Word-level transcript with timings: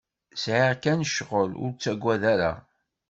Sɛiɣ 0.43 0.71
kan 0.83 0.99
cɣel, 1.15 1.51
ur 1.63 1.71
taggad 1.81 2.23
ara. 2.33 2.51